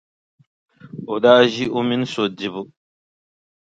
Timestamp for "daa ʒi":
1.23-1.63